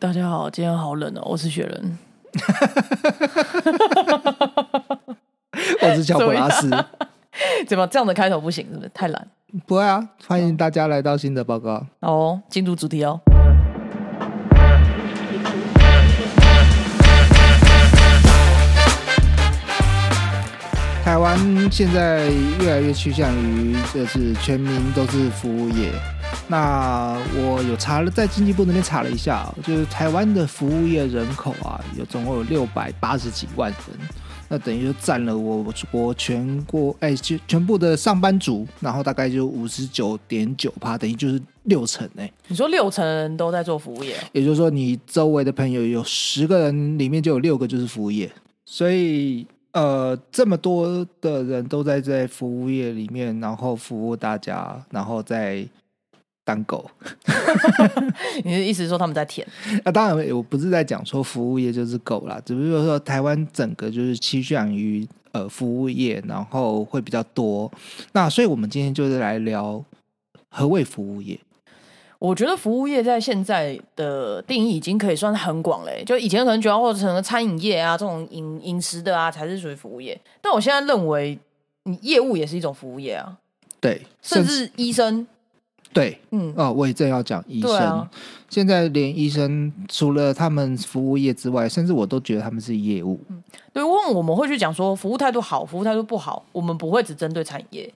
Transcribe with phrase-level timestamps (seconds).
[0.00, 1.98] 大家好，今天好冷哦，我是雪人。
[5.82, 6.70] 我是乔布拉斯。
[7.66, 8.64] 怎么这样的开头不行？
[8.70, 9.28] 是不是太懒？
[9.66, 11.84] 不会啊，欢迎大家来到新的报告。
[11.98, 13.20] 哦，进入主题哦。
[21.08, 21.38] 台湾
[21.72, 22.28] 现在
[22.60, 25.90] 越来越趋向于就是全民都是服务业。
[26.48, 33.98] 那我有查了，在经济部那边查了一下，就是台湾的服务业人口啊，有总共有六百八十几万人，
[34.50, 42.30] 那等于就占了我国全国哎全全部的上班族，然后大概就五十九点九趴，等于就是六成哎。
[42.48, 48.30] 你说六成人都在做服务业，也就是说你周围的朋友有十个人里面就有六个就是服务业，
[48.66, 55.66] 所以呃这么多的人都在在服务业里面，然后服务大家，然后再。
[56.44, 56.90] 当狗，
[58.42, 59.46] 你的意思是说他们在舔？
[59.84, 67.70] 那当然，我不是在讲说服务业就是狗啦，只不过说台湾整个就是趋向于呃服务业，然后会比较多。
[68.12, 69.84] 那所以我们今天就是来聊
[70.48, 71.38] 何谓服务业。
[72.18, 81.38] 我觉得服务业在现在的定义已经可以算是很广嘞，就以前可能觉得或者成了餐饮业啊这种饮饮食的啊才是属于服务业，但我现在认为
[81.84, 83.36] 你业务也是一种服务业啊。
[83.80, 85.26] 对，甚至医生。
[85.90, 88.08] 对，嗯，哦，我也正要讲医生。
[88.50, 93.18] 现在连医生除了他们服务业之外，甚至我都觉得他们是业务。
[93.28, 97.90] 嗯，对，问我们会去讲说服务态度好，服务态度不好，我们不会只针对产业。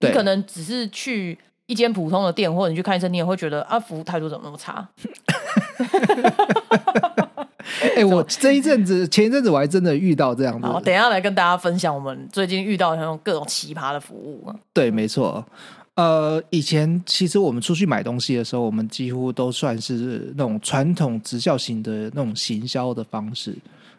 [0.00, 4.88] 你可能只是去一间普通的店，或者你去看医生，你也会觉得啊，服务态度怎么那么差？
[7.96, 10.68] 哎，我这一阵子前一阵子我还真的遇到这样的。
[10.68, 14.52] 好，等一下来跟大家分享我们最近遇到那种各种奇葩的服务。
[14.72, 15.44] 对，没错。
[15.94, 23.56] 呃，以前其实我们出去买东西的时候，我们几乎都算是那种传统直销型的那种行销的方式。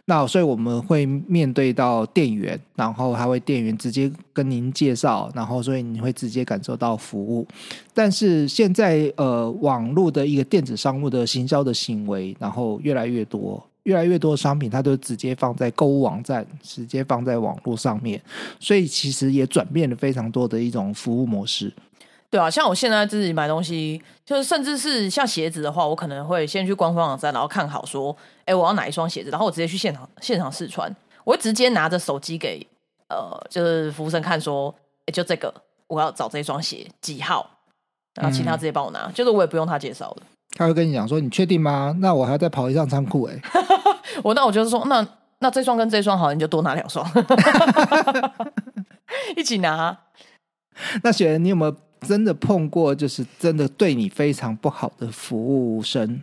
[0.09, 7.45] 那所以我们会面对到店员，然后还会店员直接跟您介绍，然后所以你会直接感受到服务。
[7.93, 13.61] 但是现在呃，网络的一个电子商务的行销的行为，然后越来越多。
[13.83, 18.21] 越来越多的商品，它都直接放在购物网站，直接放在网络上面，
[18.59, 21.71] 所以其实也转变了非常多的一种服务模式。
[22.29, 28.15] 对啊，像我现在自己买东西，就是甚至是像鞋子的话，我可能会先去官方网站，然后看好说，
[28.45, 30.93] 哎，我要哪一双鞋子，然后我直接去现场现场试穿，
[31.23, 32.65] 我会直接拿着手机给
[33.09, 34.73] 呃，就是服务生看说，
[35.05, 35.53] 哎，就这个，
[35.87, 37.49] 我要找这双鞋几号，
[38.15, 40.23] 然后其他直接帮我拿，就是我也不用他介绍的。
[40.57, 41.95] 他会跟你讲说，你确定吗？
[41.99, 43.41] 那我还要再跑一趟仓库 哎。
[44.23, 45.07] 我那我就是说，那
[45.39, 47.09] 那这双跟这双好，你就多拿两双，
[49.37, 49.97] 一起拿。
[51.03, 56.21] 那雪人，你有没有真的碰过，就是真的对你非常不好的服务生？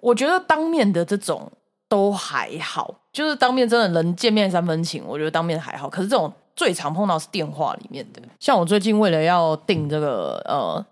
[0.00, 1.50] 我觉得当面的这种
[1.88, 5.88] 都还好，就是当面真的能见面三分情，我觉得当面还好。
[5.88, 10.84] 可是这种最常碰到是电话里面的，像我最近为了要订这个呃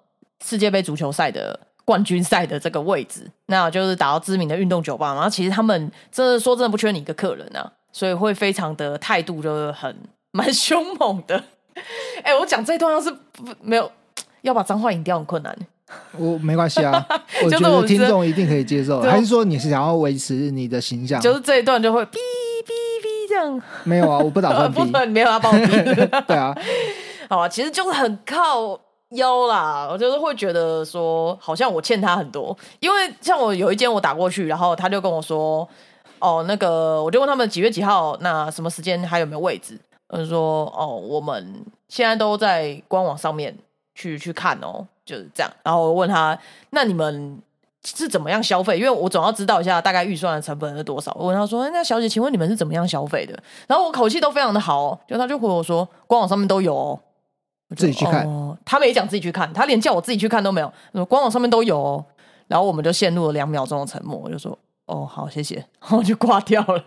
[0.44, 1.58] 世界杯足球赛的。
[1.86, 5.12] 冠军赛的这个位置，那就是打到知名的运动酒吧。
[5.12, 9.94] 然后其实他们真的说真的不缺你一个客人啊，所以会非常的态度就是很
[10.32, 11.44] 蛮凶猛的。
[12.22, 13.14] 哎，我讲这段要是
[13.60, 13.90] 没有
[14.42, 15.56] 要把脏话引掉很困难。
[16.16, 17.06] 我没关系啊，
[17.44, 19.00] 我觉得听众一定可以接受。
[19.02, 21.20] 还是说你是想要维持你的形象？
[21.20, 22.68] 就是这一段就会哔哔
[23.02, 23.62] 哔这样。
[23.84, 26.24] 没有啊，我不打算 哔，没有要帮我哔。
[26.26, 26.56] 对啊，
[27.28, 28.78] 好啊，其实就是很靠。
[29.10, 35.68] 腰啦，我就是会觉得说，好像我欠他很多，因为像我有一间我打过去，然后他就跟我说，
[36.18, 39.78] 哦，那个我就问他们几月几号，那什么时间还有没有位置？
[40.08, 43.56] 他说，哦，我们现在都在官网上面
[43.94, 45.50] 去去看哦，就是这样。
[45.62, 46.38] 然后我问他，
[46.70, 47.40] 那你们
[47.84, 48.78] 是怎么样消费？
[48.78, 51.14] 因为我总要知道一下大概预算的成本是多少。
[51.18, 53.36] 我问他说，那小姐，请问你们是怎么样消费的？
[53.66, 56.74] 然后我口气都非常的好，就他就回我说，官网上面都有。
[56.74, 57.00] 哦。
[57.74, 58.24] 自己去看，
[58.64, 61.04] 他没讲自己去看，他连叫我自己去看都没有。
[61.06, 62.04] 官网上面都有，哦
[62.46, 64.16] 然后我们就陷入了两秒钟的沉默。
[64.22, 66.84] 我就说：“哦，好，谢谢。”然后就挂掉了。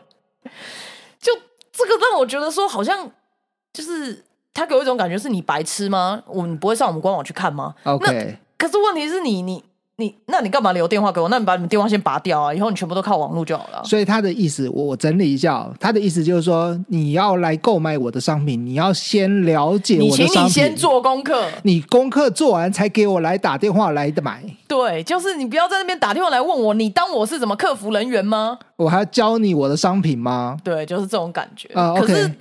[1.86, 3.10] 就这个让我觉得说，好像
[3.74, 6.22] 就是他给我一种感觉，是你白痴吗？
[6.28, 8.38] 我们不会上我们官网去看吗？OK。
[8.58, 9.64] 可是问题是你，你。
[10.00, 11.28] 你那你干嘛留电话给我？
[11.28, 12.54] 那你把你们电话先拔掉啊！
[12.54, 13.84] 以后你全部都靠网络就好了。
[13.84, 24.44] 所以他的意思，我我整理一下，他的意思就是说，你要来购买我的商品，你要先了解我的商品，你先做功课，你功课做完才给我来打电话来的买。
[24.68, 28.60] 对，就是你不要在那边打电话来问我，你当我是什么客服人员吗？
[28.78, 30.58] 我还要教你我的商品吗？
[30.64, 31.68] 对，就是这种感觉。
[31.74, 32.32] 啊，可是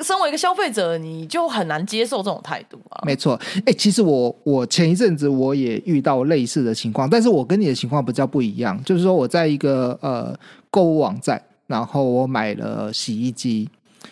[0.00, 3.02] 身为一个消费者，你就很难接受这种态度啊。
[3.04, 10.38] 没错，哎、其实我我前一阵子我也遇到类似的情况，但是我跟你的情况比较不一样，就是说我在一个呃
[10.70, 13.68] 购物网站，然后我买了洗衣机。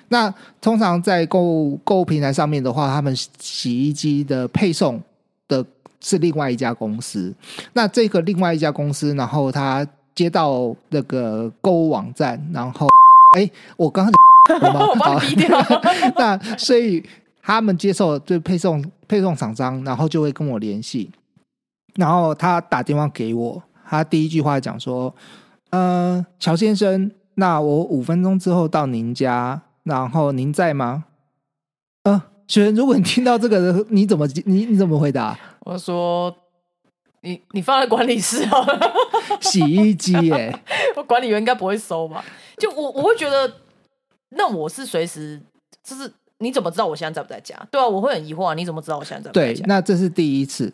[0.08, 5.00] 那通常在购物购物平台上面的话，他们洗衣机的配送
[5.46, 5.64] 的
[6.00, 7.32] 是另外一家公司。
[7.74, 12.86] 那这个另外一家公司，然后他接到那个购物网站，然后
[13.36, 14.14] 哎，我刚刚？
[14.88, 15.58] 我帮你逼掉。
[16.16, 17.02] 那所以
[17.42, 21.10] 他们接受就配送配送厂商，然后就会跟我联系，
[21.94, 25.14] 然后他打电话给我，他第一句话讲说
[25.70, 31.04] ：“呃，乔先生，那我五分钟之后到您家，然后您在吗？”
[32.04, 35.38] 呃，雪人，如果你听到这个，你怎么你你怎么回答？
[35.60, 36.34] 我说
[37.22, 38.92] 你你放在管理室好了，
[39.40, 40.58] 洗衣机耶、
[40.96, 42.24] 我管理员应该不会收吧？
[42.58, 43.52] 就我我会觉得，
[44.30, 45.40] 那我是随时
[45.82, 47.56] 就是你怎么知道我现在在不在家？
[47.70, 50.72] 对啊，我会很疑惑啊，你怎么知道我现在在不在对家？，那这是第一次。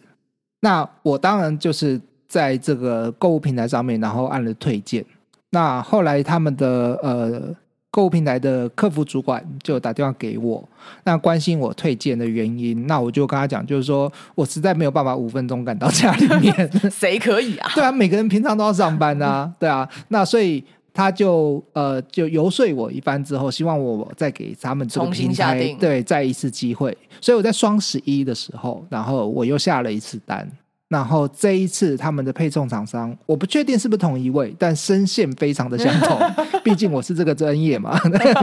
[0.60, 5.04] 那我当然就是在这个购物平台上面，然后按了推荐。
[5.50, 7.54] 那后来他们的呃
[7.90, 10.66] 购物平台的客服主管就打电话给我，
[11.04, 12.86] 那关心我推荐的原因。
[12.86, 16.70] 那我就跟他讲，就是说我实在没有办法五分钟赶到家里面。
[16.90, 17.70] 谁可以啊？
[17.74, 19.88] 对啊，每个人平常都要上班啊，对啊。
[20.08, 20.64] 那所以
[20.94, 26.96] 他就呃就游说我一番之后，希望我再给他们这个平台对再一次机会。
[27.20, 30.48] 所以我在双十一的时候，然后我又下了一次单。
[30.90, 36.18] 然后这一次他们的配送厂商，我不确定是不是同一位，但声线非常的相同，
[36.64, 37.96] 毕竟我是这个专业嘛。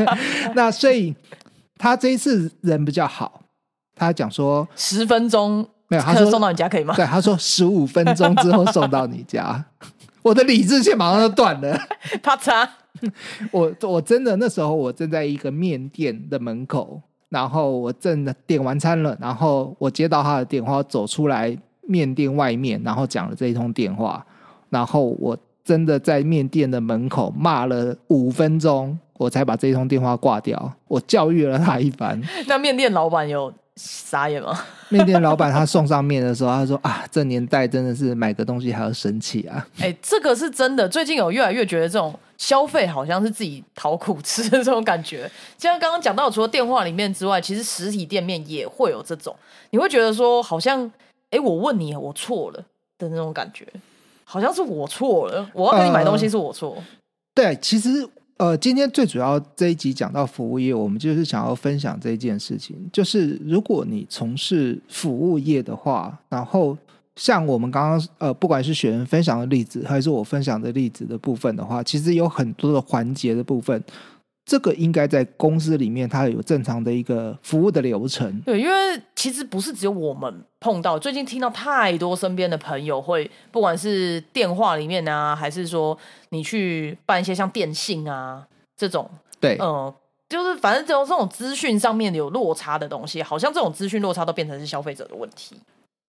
[0.56, 1.14] 那所以
[1.78, 3.42] 他这一次人比较好，
[3.96, 6.96] 他讲说十分钟没有，他可说送到你家可以吗？
[6.96, 9.66] 对，他说十五分钟之后送到你家，
[10.24, 11.78] 我的理智线马上就断了。
[12.24, 12.66] 啪嚓，
[13.52, 21.58] 我我真的那时候我正在一个面店的门口，然后我正点完餐了，然后我接到他的电话，走出来
[21.88, 24.26] 面店外面，然后讲了这一通电话，
[24.70, 30.74] 然后我真的在面店的门口骂了五分钟，我才把这一通电话挂掉。
[30.88, 32.22] 我教育了他一番。
[32.48, 34.58] 那面店老板有傻眼吗？
[34.90, 39.68] 面店老板他送上面的时候，他说啊，这年代真的是买个东西还要生气啊。
[39.80, 40.88] 哎、这个是真的。
[40.88, 45.30] 最近有越来越觉得这种消费好像是自己讨苦吃的这种感觉。
[45.58, 49.36] 就像刚刚讲到，除了电话里面之外，其实实体店面也会有这种，
[49.72, 50.90] 你会觉得说好像，
[51.30, 52.66] 哎、我问你，我错了
[52.98, 53.68] 的那种感觉，
[54.24, 56.78] 好像是我错了，我要跟你买东西是我错。
[57.36, 58.08] 对，其实
[58.38, 66.78] 呃，今天最主要这一集讲到服务业，我们就是想要分享这一件事情，就是如果你从事服务业的话，然后
[67.16, 73.84] 像我们刚刚呃，不管是学员分享的例子，还是我分享的例子的部分的话，其实有很多的环节的部分。
[74.48, 78.42] 这个应该在公司里面，它有正常的一个服务的流程。
[78.46, 85.96] 对，因为其实不是只有我们碰到，最近听到太多身边的朋友会，不管是电话里面啊，还是说
[86.30, 88.48] 你去办一些像电信啊
[88.78, 89.10] 这种，
[89.42, 89.94] 对，嗯、
[90.30, 95.58] 就是反正这种这种资讯上面有落差的东西，好像这种资讯落差都变成是消费者的问题。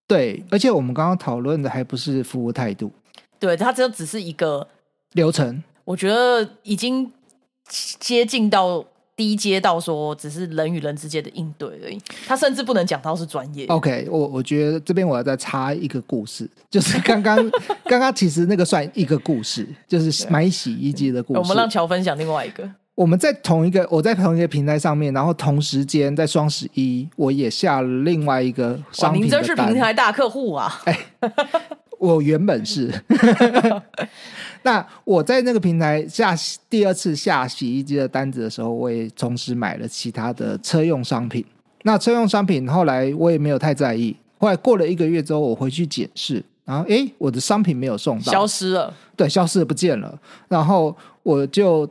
[0.07, 2.93] 对，而且我们刚刚讨论的还不是服务态度、
[3.41, 4.69] 对，它这只是一个，
[5.15, 5.61] 流程。
[5.85, 7.11] 我觉得已经
[7.99, 8.85] 接近到
[9.17, 12.01] 低阶到说，只是人与人之间的应对而已。
[12.27, 13.67] 他甚至不能讲到是专业。
[13.67, 17.37] OK，我我觉得这边我要再插一个故事，就是刚刚
[17.85, 21.41] 刚刚其实那个算一个故事，就是买洗衣机的故事。
[21.41, 22.69] 我们让乔分享另外一个。
[22.95, 29.55] 我们在同一个我在同一个平台上面，然后同时间在双十一，我也下了另外一个，商品您真是。
[29.55, 30.81] 平台大客户啊！
[31.99, 32.93] 我原本是，
[34.63, 36.35] 那我在那个平台下
[36.71, 41.45] 第二次下洗衣机的单子的时候，我也同时买了其他的车用商品。
[41.83, 50.19] 那车用商品后来我也没有太在意，后来过了一个月之后，我回去检视，然后诶，我的商品没有送到，消失了，对，消失了不见了。
[50.49, 51.89] 然后我就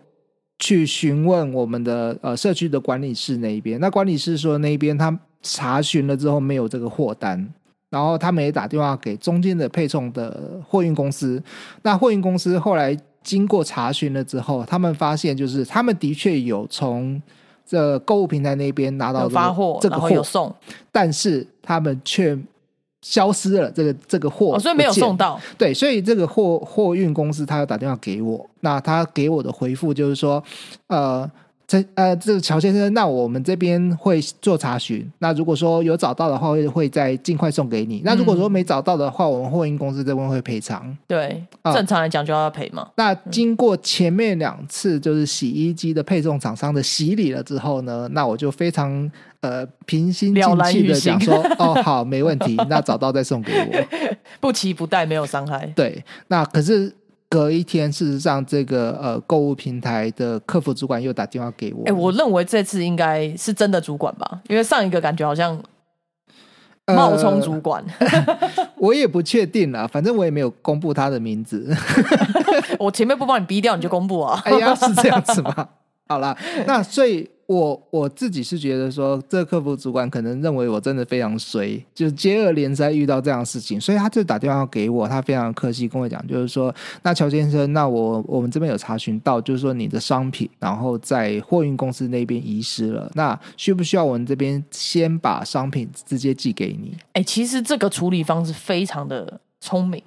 [0.59, 7.47] 去询问我们的呃社区的管理室那一边，那管理室说那一边他查询了之后没有这个货单，
[7.89, 11.41] 然后他们也打电话给中间的配送的货运公司，
[11.83, 17.21] 那货运公司后来经过查询了之后，他们发现就是他们的确有从
[17.65, 20.53] 这购物平台那边拿到这个有发货，这个货，有送，
[20.91, 22.37] 但是他们却
[23.01, 25.15] 消失了，这个这个货、哦，所以没有送。
[25.15, 25.39] 到。
[25.57, 30.43] 对，所以这个货货运公司他要打电话给我，那他给我的回复就是说，
[30.87, 31.29] 呃，
[31.67, 35.05] 这呃，这个乔先生，那我们这边会做查询。
[35.19, 38.01] 那如果说有找到的话，会会再尽快送给你。
[38.05, 40.97] 那如果说没找到的话，我们货运公司这边会赔偿。
[41.05, 42.87] 对，啊正常来讲就要赔嘛。
[42.95, 53.87] 那经过前面两次就是洗衣机的配送厂商的洗礼了之后呢，那我就非常呃平心了静气的讲说， 哦，好，没问题，那找到再送给我。
[54.39, 55.65] 不期不待，没有伤害。
[55.75, 56.95] 对，那可是
[57.29, 65.61] 隔一天，事实上这个呃购物平台的客服主管又打电话给我，哎、我认为这次应该是真的主管吧，因为上一个感觉好像
[66.85, 67.83] 呃冒充主管。
[68.77, 71.75] 我也不确定啦，反正我也没有公布他的名字。
[72.79, 74.41] 我前面不帮你逼掉，你就公布啊。
[74.45, 75.69] 哎呀，是这样子吗？
[76.07, 86.73] 好啦，那所以我我自己是觉得说，这客服主管可能认为我真的非常衰，就接二连三遇到这样的事情，所以他就打电话给我，他非常客气跟我讲，就是说，
[87.03, 96.97] 那乔先生，那我我们这边有查询到，就是说你的商品，然后在货运公司那边遗失了，那需不需要我们这边先把商品直接寄给你？
[97.13, 100.01] 哎、其实这个处理方式非常的聪明。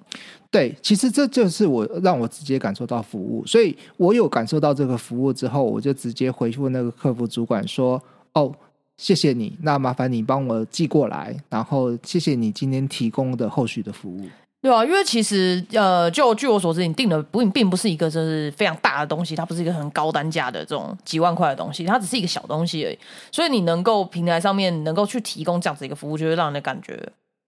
[0.50, 8.02] 对，其实这就是我让我直接感受到服务，所以我有感受到这个服务之后，我就直接回复那个客服主管说
[8.34, 8.52] ：“哦，
[8.96, 14.28] 谢谢你，那麻烦你帮我寄过来，然后谢谢你今天提供的后续的服务。
[14.62, 22.98] 对啊，因为其实呃，就据我所知，你订的不并不是一个就是非常大的东西，它不是一个很高单价的这种几万块的东西，它只是一个小东西而已。
[23.32, 27.00] 所以你能够平台上面能够去提供这样子一个服务，就会让人的感觉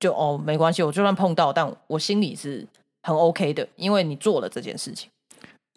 [0.02, 2.66] 就哦没关系，我就算碰到，但我心里是
[3.04, 5.08] 很 OK 的，因为你做了这件事情。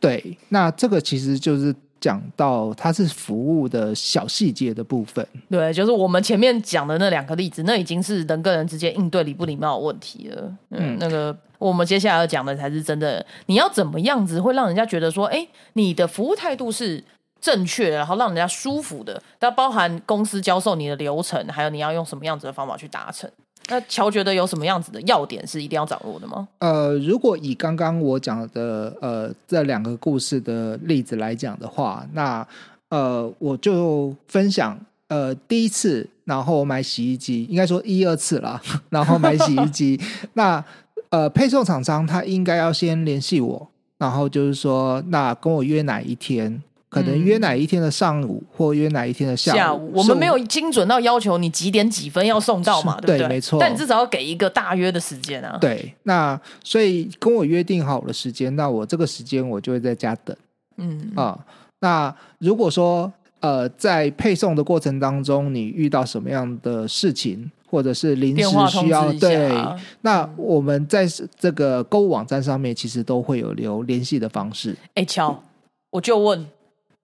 [0.01, 5.25] 对，那这个其实就是讲到它是服务的小细节的部分。
[5.49, 10.41] 对，就是我们前面讲的那两个例子，那已经是人跟人之间应对礼不礼貌的问题了。
[10.71, 17.03] 嗯，嗯那个我们接下来要讲的才是真的，你要怎么样子会让人家觉得说，哎，你的服务态度是
[17.39, 19.21] 正确的，然后让人家舒服的。
[19.39, 23.29] 但包含公司教授你的流程，还有你要用什么样子的方法去达成。
[23.69, 26.47] 那乔觉得有什么样子的要点是一定要掌握的吗？
[26.59, 32.47] 呃，如果以刚刚我讲的呃这两个故事的例子来讲的话，那
[32.89, 39.99] 呃我就分享呃第一次，然后买洗衣机，应该说一二次啦， 然后买洗衣机，
[40.33, 40.63] 那
[41.09, 43.67] 呃配送厂商他应该要先联系我，
[43.97, 46.61] 然后就是说那跟我约哪一天。
[46.95, 49.55] 可能约哪一天的上午，或约哪一天的下午。
[49.55, 53.27] 下午我是们没有精准到要求你几点几分要送到嘛，是对不对？
[53.27, 55.57] 对没错但你至少要给一个大约的时间啊。
[55.59, 60.35] 对，那所以跟我约定好了时间，那我这个时间我就会在家等。
[60.77, 61.37] 嗯，啊、
[61.79, 63.11] 那如果说
[63.41, 71.05] 呃，在配送的过程当中，你遇到什么样的事情，或者是临时需要对，啊那我们在
[71.37, 74.75] 这个购物网站上面其实都会有留联系的方式。
[74.95, 75.43] 哎、乔，
[75.91, 76.45] 我就问，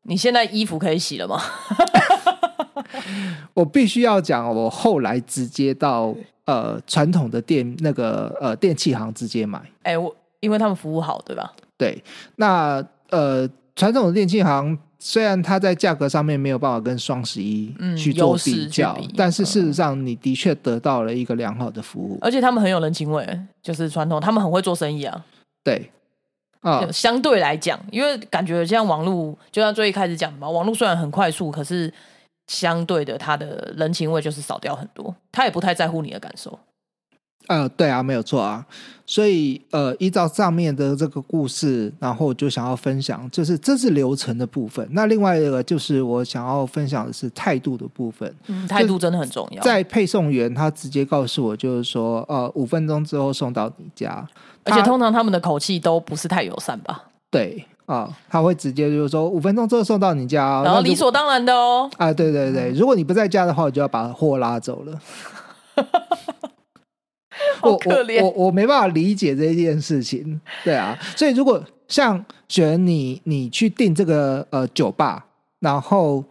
[0.04, 1.40] 你现在衣服可以洗了吗？
[3.54, 6.14] 我必须要讲，我后来直接到
[6.46, 9.62] 呃传统的店那个呃电器行直接买。
[9.84, 11.52] 哎、我因为他们服务好，对吧？
[11.78, 12.02] 对，
[12.38, 22.18] 那呃传统的电器行虽然它在价格上面没有办法跟双十一嗯去做比较，比但是事实上你的确得到了一个良好的服务。
[22.22, 25.26] 而且他们很有人情味，就是传统，他们很会做生意啊。
[25.64, 25.92] 对，
[26.62, 31.92] 啊、相对来讲，因为感觉像网络，就像最一开始讲的嘛，网络虽然很快速，可是
[32.48, 36.58] 相对的，他的人情味就是少掉很多，他也不太在乎你的感受。
[37.48, 38.66] 呃，对啊，没有错啊。
[39.06, 44.88] 所以呃，依照上面的这个故事，然后我就想要分享，就是这是流程的部分。
[44.92, 48.34] 那另外一个就是我想要分享的是态度的部分。
[48.48, 49.62] 嗯，态度真的很重要。
[49.62, 54.26] 在配送员他直接告诉我，就是说，呃，五分钟之后送到你家，
[54.64, 61.90] 而且通常他们的口气都不是太友善吧，对啊、他会直接就是说五分钟之后送到你家哦，然后理所当然的哦。
[61.98, 64.98] 啊，对对对，如果你不在家的话，我就要把货拉走了。
[67.62, 75.26] 好我我我我没办法理解这件事情，对啊，所以如果像雪儿你你去订这个呃酒吧，
[75.60, 76.24] 然后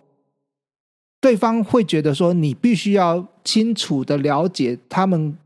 [1.21, 5.37] 对方会觉得说你必须要清楚的了解他们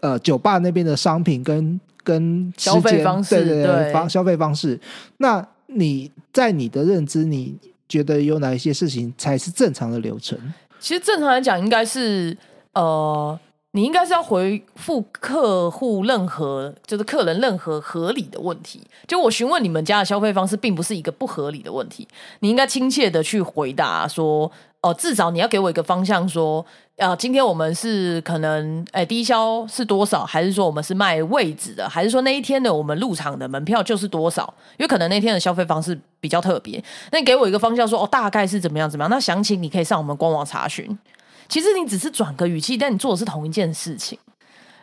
[0.00, 4.78] 呃酒吧那边的商品跟跟消费方式对对对方消费方式。
[5.18, 7.56] 那你在你的认知，你
[7.88, 10.38] 觉得有哪一些事情才是正常的流程？
[10.80, 12.36] 其实正常来讲，应该是
[12.72, 13.38] 呃，
[13.72, 18.80] 你应该是要回复客户任何就是客人任何合理的问题。
[19.06, 22.06] 就我询问你们家的消费方式，并不是一个不合理的问题，
[22.40, 24.50] 你应该亲切的去回答说。
[24.82, 34.52] 哦，至少你要给我一个方向，说，呃，今天我们是可能，哎，低消是多少，还是说我们是卖位置的，还是说那一天的我们入场的门票就是多少？
[34.76, 39.08] 因为可能那天的消费方式比较特别，那你给我一个方向，说，哦，大概是怎么样怎么样？
[39.08, 40.98] 那详情你可以上我们官网查询。
[41.52, 44.18] 其实你只是转个语气，但你做的是同一件事情，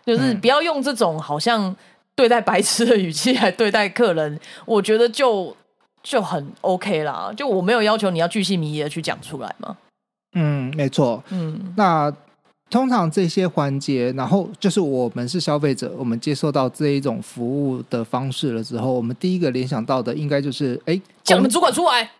[0.05, 1.75] 就是不要用这种好像
[2.13, 5.57] 对待白痴的语气来对待客人，我觉得就
[6.03, 7.33] 就很 OK 啦。
[7.35, 9.75] 就我没有要求你要巨细靡遗的去讲出来嘛。
[10.33, 11.23] 嗯，没错。
[11.29, 12.13] 嗯，那
[12.69, 22.11] 通常这些环节，然后就是我们是消费者，我们接受到这一种服务的方式了之后，我们第一个联想到的应该就是，哎，叫你们主管出来。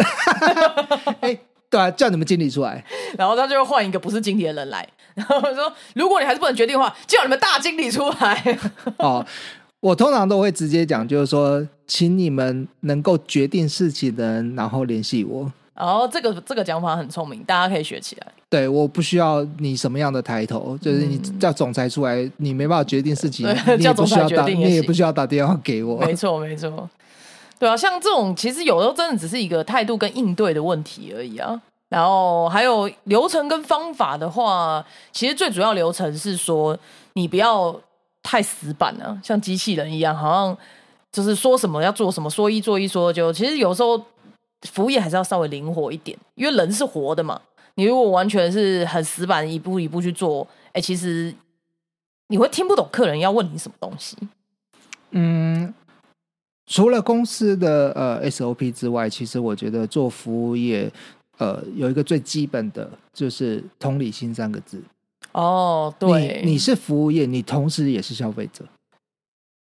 [1.22, 1.40] 哎。
[1.70, 2.84] 对啊，叫你们经理出来，
[3.18, 8.60] 然后他就会换一个不是经理的人来， 然后说：“如果你还是不能决定的话，叫你们大经理出来。
[8.98, 9.26] ”哦，
[9.80, 15.52] 我通常都会直接讲，就是说，请你们能够决定事情的人，然后联系我。
[15.76, 18.28] 哦，这个这个讲法很聪明，大家可以学起来。
[18.50, 23.48] 对，我不需要你什么样的抬头，就是你叫总裁出来，你没办法决定事情，
[23.80, 26.02] 叫总裁决定，你也不需要打电话给我。
[26.02, 26.90] 没错，没错。
[27.60, 31.62] 对啊，像这种其实有时候真的只是一个态度跟应对的问题而已啊。
[31.90, 36.78] 然后还有流程跟方法的话，其实最主要流程是说
[37.14, 37.76] 你不要
[38.24, 40.58] 太死板了，像机器人一样，好像
[41.12, 43.34] 就是说什么要做什么，说一做一，说就。
[43.34, 44.00] 其实有时候
[44.70, 47.42] 服务业还是要稍微灵活一点，因为人是活的嘛。
[47.74, 51.34] 你如果完全是很死板，一步一步去做，哎，其实
[52.28, 54.16] 你会听不懂客人要问你什么东西。
[55.12, 55.74] 嗯。
[56.70, 60.90] 除了公司的呃 SOP 之外，其实我觉得做服务业，
[61.40, 64.80] 呃，有一个最基本的就是同理心三个字。
[65.32, 68.64] 哦，对，你是服务业，你同时也是消费者，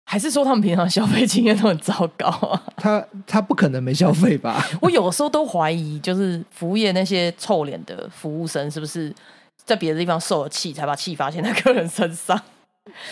[0.07, 2.63] 还是说他们平常消费经验都很糟糕啊？
[2.77, 4.65] 他他不可能没消费吧？
[4.81, 9.15] 我有时候都怀疑，就是服务业那些臭脸的服务生，是不是
[9.63, 12.41] 在别的地方受了气，才把气发泄在客人身上？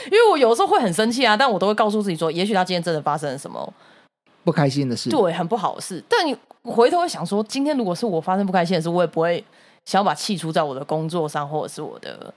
[0.06, 3.72] 因为我有时候会很生气啊，但我都会告诉自己说，也许他今天真的发生了什么
[4.44, 6.02] 不开心的事，对，很不好的事。
[6.08, 9.42] 但你回头会想说，今天如果是我发生不开心的事，我也不会
[9.84, 12.32] 想要把气出在我的工作上，或者是我的，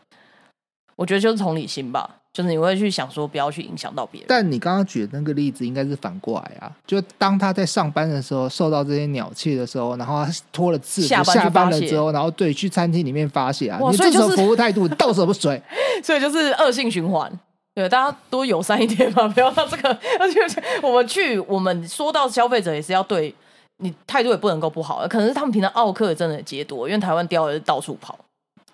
[0.96, 2.10] 我觉得就是同理心吧。
[2.36, 4.28] 就是你会去想说，不要去影响到别人。
[4.28, 6.70] 但你刚刚举的那个例子，应该是反过来啊。
[6.86, 15.62] 就当他在上班的时候受到这些鸟气的时候，然后他脱了字，下班了之后，然后对去餐厅里面发泄啊，你这种服务态度倒什么水？
[16.04, 17.32] 所以就是恶性循环。
[17.74, 19.98] 对，大家多友善一点嘛， 不要让这个。
[20.20, 20.42] 而且
[20.84, 23.34] 我们去，我们说到消费者也是要对
[23.78, 25.08] 你态度也不能够不好。
[25.08, 28.18] 可能是他们平常奥客真的接多，因为台湾雕是到处跑。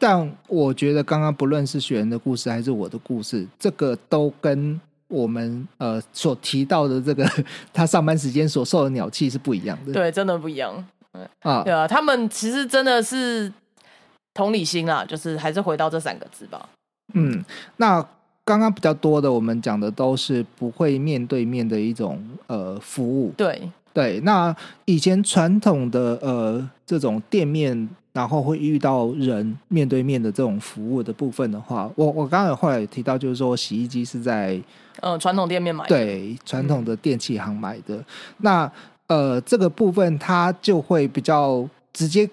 [0.01, 7.23] 但我觉得，刚刚不论是雪人的故事还是我的故事，这个都跟我们呃所提到的这个
[7.71, 9.93] 他上班时间所受的鸟气是不一样的。
[9.93, 10.83] 对，真的不一样。
[11.41, 13.53] 啊，对啊，他们其实真的是
[14.33, 16.67] 同理心啊，就是还是回到这三个字吧。
[17.13, 17.45] 嗯，
[17.77, 18.03] 那
[18.43, 23.31] 刚刚比较多的，我们讲的都是不会面对面的一种呃服务。
[23.37, 27.89] 对对，那以前传统的呃这种店面。
[28.13, 34.61] 然后会遇到人面对面的这种服务的部分的话，我我刚刚后来提到，就是说洗衣机是在
[34.99, 38.03] 呃传统店面买的，对传统的电器行买的。
[38.39, 38.69] 那
[39.07, 42.29] 呃这个部分它就会比较直接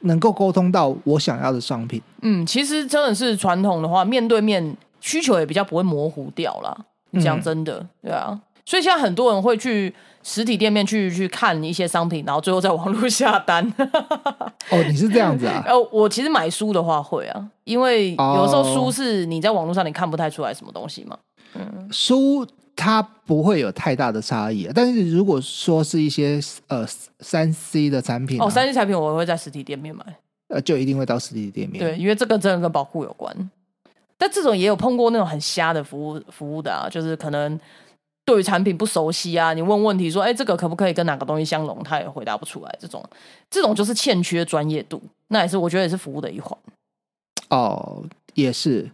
[0.00, 2.00] 能够沟通到我想要的商品。
[2.22, 6.86] 嗯，其实真的是传统的话，面对面需求也比较不会模糊掉了。
[7.20, 8.40] 讲真的，对啊。
[8.64, 13.64] 所以现在很多人会去实体店面去去看一些商品，然后最后在网络下单。
[14.70, 15.62] 哦，你是这样子啊？
[15.66, 21.16] 呃，我其实买书的话会啊，因为有时候书是你在网络上你看不太出来什么东西嘛。
[21.54, 26.86] 嗯，书它不会有太大的差异，但是如果说是一些呃
[27.20, 30.04] 三 C 的产品，哦，三 C 产品我会在实体店面买，
[30.48, 31.82] 呃，就一定会到实体店面。
[31.82, 33.34] 对，因为这个真的跟保护有关。
[34.18, 37.58] 但这种也有碰过那种很瞎的服务服务的啊，就是可能。
[38.30, 41.82] 对于产品不熟悉啊，你问问题说，哎，这个可不可以跟哪个东西相容？
[41.82, 42.72] 他也回答不出来。
[42.78, 43.04] 这种，
[43.50, 46.56] 这种就是欠缺专业度，那也是我觉得也是服务的一环。
[47.48, 48.88] 哦，也是，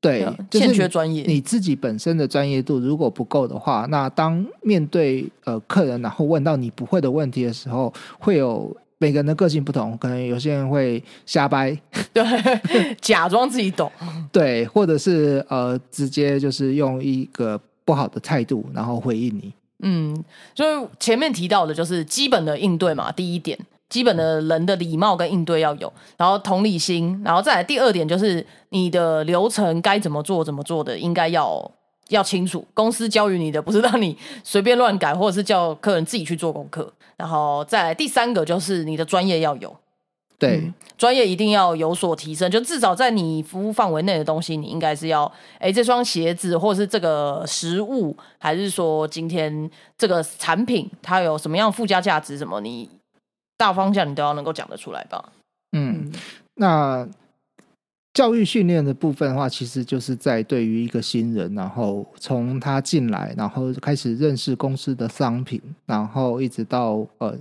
[0.00, 1.22] 对，欠缺专业。
[1.22, 11.80] 你自己本身的专业度如果不够的话，那当面对呃客人，然后问到你不会的问题的时候，会有每个人的个性不同，可能有些人会瞎掰，
[12.12, 12.24] 对，
[13.00, 13.92] 假装自己懂，
[14.32, 17.60] 对，或者是呃直接就是用一个。
[17.90, 19.52] 不好的态度，然后回应你。
[19.80, 20.24] 嗯，
[20.54, 31.68] 所以前面提到的就是基本的应对嘛，第一点，基本的人的礼貌跟应对要有，然后同理心，然后再来第二点就是你的流程该怎么做怎么做的，应该要
[32.10, 32.64] 要清楚。
[32.72, 36.92] 公司教育你的不是让你 随便乱改，或者是叫客人自己去做功课。
[37.16, 39.76] 然后再来第三个就是你的专业要有。
[40.40, 40.74] 对，嗯。
[40.98, 52.86] 专业一定要有所提升，就至少在你服务范围内的东西，你应该是要，哎，这双鞋子或者是这个食物，还是说今天这个产品它有什么样附加价值，什么你
[53.56, 55.32] 大方向你都要能够讲得出来吧？
[55.72, 56.12] 嗯，
[56.56, 57.08] 那
[58.12, 67.34] 教育训练的部分的话，其实就是在对于一个新人，然后从他进来，然后开始认识公司的商品，然后一直到呃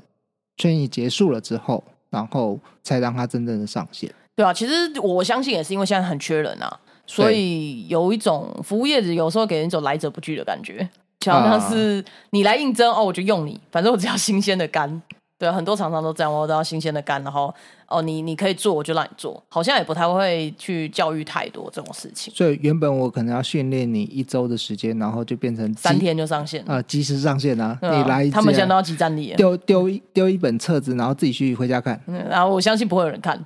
[0.55, 4.13] 圈役结束了之后，然后才让它真正的上线。
[4.35, 10.87] 对啊，其实我相信也是因为现在很缺人啊，所以有一种服务业者有时候给人一种来者不拒的感觉，
[11.19, 15.01] 就好像是你来应征哦，我就用你，反正我只要新鲜的肝。
[15.39, 17.52] 对啊，很多厂商都这样，我都要新鲜的干，然后
[17.88, 22.34] 哦，你你可以做，我就让你做，好像也不太会去教育太多这种事情。
[22.36, 27.80] 所以原本我可能要训练你一周的时间，然后就变成三天就上线啊，及时上线啊！
[27.82, 31.97] 你来，他们现在都要集战力了，丢丢一丢一本册子，然后自己去回家看。
[32.08, 33.39] 嗯然后我相信不会有人看，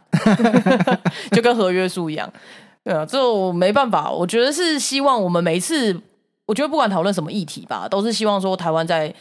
[1.32, 2.28] 就跟合约书一样。
[2.84, 5.96] 对啊，这我没办法，我觉得是希望我们每一次，
[6.48, 9.14] 我觉得不管讨论什么议题吧，都是希望说台湾在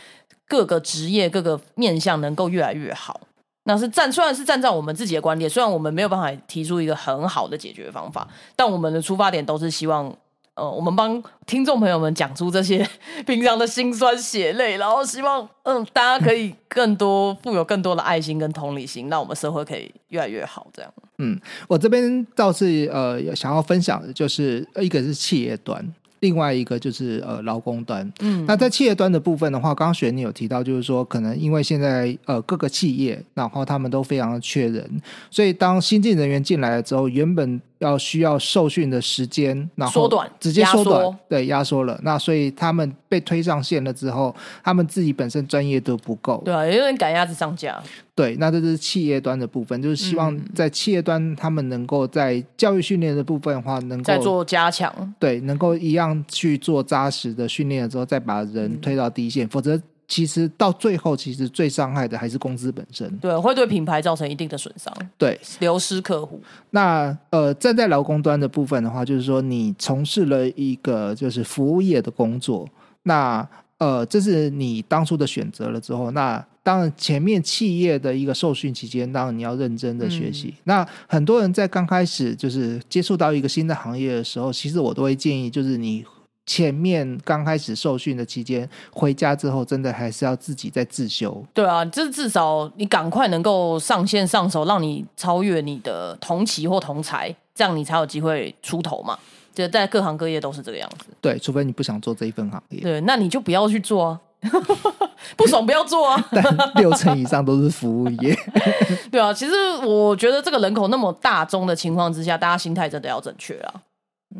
[0.53, 3.19] 各个职业、各个面向能够越来越好。
[3.65, 10.15] 那是站，虽然是站在我们自己的观点，虽然我们没有办法提出一个很好的解决方法，但我们的出发点都是希望，
[10.53, 12.87] 呃，我们帮听众朋友们讲出这些
[13.27, 20.67] 平常的辛酸血泪，然后希望，嗯，大家可以更多富有更多的爱心跟同理心，让我们社会可以越来越好。
[20.75, 25.83] 这样，嗯，我这边倒是呃想要分享的就是一个是企业端，
[26.23, 28.11] 另外一个就是呃劳工端。
[28.21, 34.89] 嗯，那在企业端的部分的话，刚刚雪你有提到，就是说可能因为现在呃各个企业，然后他们都非常的缺人，
[35.31, 40.85] 所以当新进人员进来了之后，原本要需要受训的时间，然后缩短直接缩压缩。
[40.85, 42.01] 短，对，压缩了。
[42.03, 47.83] 那所以他们被推上线了之后，他们自己本身专业度不够，对啊，有点赶鸭子上架。
[48.15, 50.45] 对，那这是企业端的部分，就是希望嗯。
[50.55, 58.53] 在企业端他们能够在教育训练的部分的话，能够再做加强，对，能够一样去做扎实的训练了之后，再把嗯。
[58.53, 63.09] 人推到第一线，否则其实到最后，其实最伤害的还是公司本身。
[63.19, 66.39] 对，会对品牌造成一定的损伤，对，流失客户。
[66.71, 72.69] 那呃，站在劳工端的部分的话，就是说你从事了一个就是服务业的工作，
[73.05, 80.53] 那呃，这是你当初的选择了之后，那当然前面企业的一个受训期间，当然你要认真的学习。
[80.65, 86.05] 那很多人在刚开始就是接触到一个新的行业的时候，其实我都会建议，就是你。
[86.45, 91.45] 前面刚开始受训的期间，回家之后真的还是要自己在自修。
[91.55, 99.19] 对啊，就是至少你赶快能够上线上手，让你超越你的同期或同才，这样你才有机会出头嘛。
[99.55, 101.07] 就在各行各业都是这个样子。
[101.21, 104.21] 对，除非你不想做这一份行业，对，那你就不要去做啊，
[105.37, 106.25] 不爽不要做啊。
[106.33, 106.43] 但
[106.77, 108.35] 六成以上都是服务业。
[109.13, 109.53] 对啊，其实
[109.85, 113.75] 我觉得这个人口那么大众的情况之下，大家心态真的要正确啊。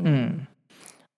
[0.03, 0.47] 嗯，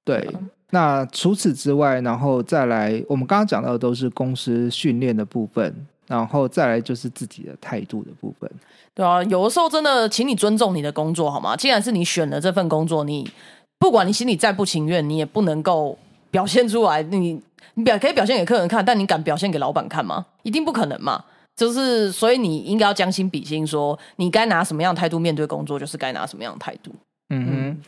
[0.04, 0.28] 对。
[0.74, 5.72] 那除此之外，然后再来，我们刚刚讲到的都是公司训练的部分，
[6.08, 8.50] 然后再来就是自己的态度的部分。
[8.92, 11.54] 对啊，有的时候真的，请你尊重你的工作好吗？
[11.56, 13.30] 既然是你选了这份工作，你
[13.78, 15.96] 不管你心里再不情愿，你也不能够
[16.32, 17.00] 表现出来。
[17.04, 17.40] 你
[17.74, 20.26] 你表可以表现给客人看，但你敢表现给老板看吗？
[20.42, 21.24] 一定不可能嘛。
[21.54, 26.90] 就是所以你应该要将心比心说你该拿什么样的态度面对工作，就是该拿什么样的态度。
[27.30, 27.82] 嗯哼。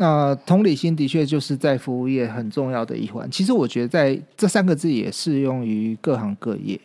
[0.00, 3.28] 那同理心的确就是在服务业很重要的一环。
[3.30, 6.80] 其实我觉得在这三个字也适用于各行各业。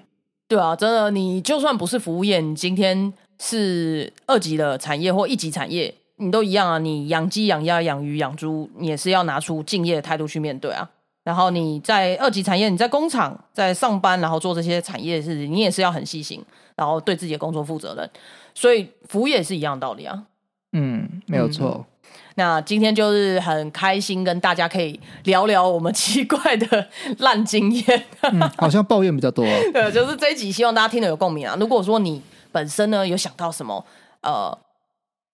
[0.48, 6.80] 对啊，真的，你就算不是服务业，你今天是二级的产业或一级产业，你都一样啊。
[6.80, 10.90] 你养鸡、养鸭、养鱼、养猪，你也是要拿出敬业的态度去面对啊。
[11.24, 16.44] 然后你在二级产业，你在工厂在上班，然后做这些产业事情，你也是要很细心，
[16.76, 18.10] 然后对自己的工作负责任。
[18.56, 20.24] 所以服务业也是一样的道理啊。
[20.72, 21.86] 嗯，没有错。
[22.36, 26.88] 那今天就是很开心，跟大家可以聊聊我们奇怪的
[27.20, 28.04] 烂经验。
[28.22, 29.50] 嗯，好像抱怨比较多、哦。
[29.72, 31.56] 对，就是这一集，希望大家听得有共鸣啊。
[31.60, 33.86] 如果说你本身呢有想到什么
[34.22, 34.58] 呃，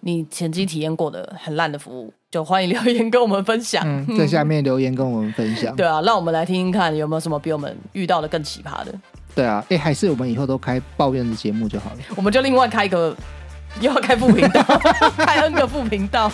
[0.02, 3.84] 你曾经体验过的很烂的服务，就欢迎留言跟我们分享。
[3.86, 5.76] 嗯，在下面留言跟我们分享。
[5.76, 8.94] 对啊，让我们来听听看有没有什么比我们遇到的更奇葩的。
[9.36, 11.98] 对啊，哎，还是我们以后都开抱怨的节目就好了。
[12.18, 13.16] 我们就另外开一个，
[13.80, 14.64] 又要开副频道，
[15.18, 16.32] 开 N 个副频道。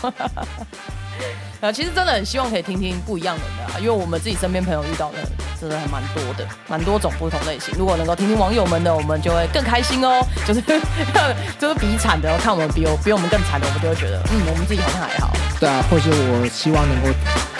[1.62, 5.18] 呃， 其实真的很希望可以听听不一样的人啊，因为我们自己身边朋友遇到的
[5.60, 7.74] 真的还蛮多的，蛮多种不同类型。
[7.78, 10.26] 如果能够听听网友们的，我们就会更开心哦。
[10.46, 10.62] 就是
[11.60, 15.32] 就是比惨的，看我们比我比我们更惨的，我们就会觉得，嗯，我们自己好像还好。
[15.60, 17.08] 对啊，或是我希望能够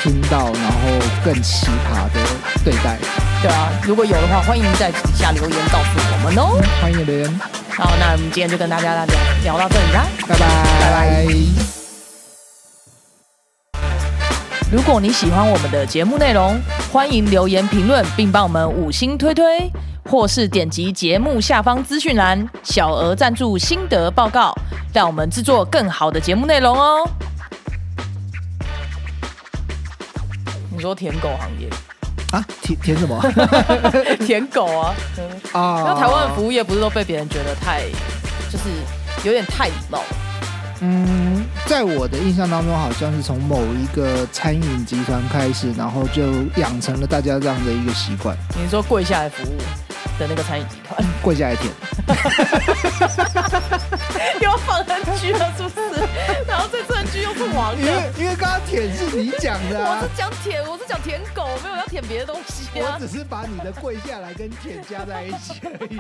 [0.02, 0.80] 听到，然后
[1.24, 2.20] 更奇葩的
[2.64, 2.98] 对待。
[3.42, 6.62] 对啊，如果有的话，欢迎在底下留言告诉我们哦。
[6.82, 7.40] 欢迎留言。
[7.78, 9.06] 好，那我们今天就跟大家聊
[9.44, 10.06] 聊到这里啦。
[10.30, 10.48] 拜拜，
[10.80, 11.28] 拜拜。
[14.72, 16.58] 如果你喜欢我们的节目内容，
[16.90, 19.70] 欢迎留言评论，并帮我们五星推推，
[20.10, 24.56] 或是点击节目下方资讯栏小额赞助心得报告，
[24.94, 27.06] 让我们制作更好的节目内容哦。
[30.70, 31.70] 你说舔狗行业？
[32.36, 33.22] 啊，舔舔什么
[34.26, 34.94] 舔狗啊？
[35.18, 35.84] 嗯啊？
[35.86, 37.84] 那台湾的服务业不是都被别人觉得太，
[38.52, 38.66] 就是
[39.24, 40.02] 有点太礼貌？
[40.82, 46.24] 嗯，在我的印象当中，好像是从某一个餐饮集团开始，然后就
[46.58, 49.56] 养成了大家这样的一个习惯，你说跪下来服务
[50.20, 51.72] 的那个餐饮集团， 跪下来舔。
[54.42, 55.76] 又要放很久了，是不是？
[57.78, 57.92] 因的。
[57.98, 63.00] 为因为刚刚舔是你讲的啊我是，讲舔，我是讲舔狗，没有要舔别的东西啊我。
[63.00, 65.98] 只是把你的跪下来跟舔加在一起而已。